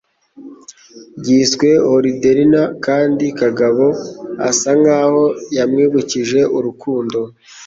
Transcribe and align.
Yiswe 1.27 1.69
Hodierna 1.87 2.63
kandi 2.85 3.25
Kagabo 3.41 3.87
asa 4.49 4.71
nkaho 4.81 5.23
yamwibukije 5.57 6.39
urukundo 6.57 7.19